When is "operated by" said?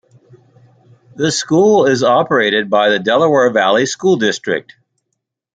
2.01-2.89